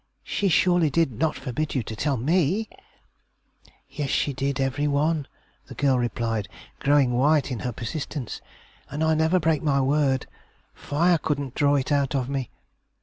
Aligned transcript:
She 0.23 0.49
surely 0.49 0.89
did 0.89 1.11
not 1.11 1.35
forbid 1.35 1.75
you 1.75 1.83
to 1.83 1.95
tell 1.95 2.17
me?' 2.17 2.67
'Yes 3.87 4.09
she 4.09 4.33
did; 4.33 4.59
every 4.59 4.87
one,' 4.87 5.27
the 5.67 5.75
girl 5.75 5.99
replied, 5.99 6.47
growing 6.79 7.13
white 7.13 7.51
in 7.51 7.59
her 7.59 7.71
persistence, 7.71 8.41
'and 8.89 9.03
I 9.03 9.13
never 9.13 9.39
break 9.39 9.61
my 9.61 9.79
word; 9.79 10.25
fire 10.73 11.19
couldn't 11.19 11.53
draw 11.53 11.75
it 11.75 11.91
out 11.91 12.15
of 12.15 12.29
me. 12.29 12.49